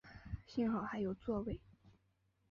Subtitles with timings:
[0.47, 1.61] 幸好还有座位